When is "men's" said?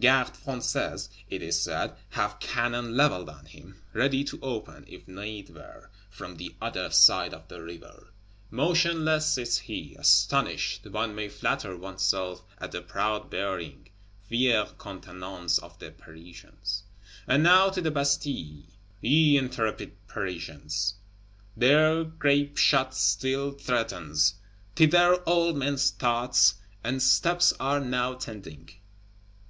25.52-25.90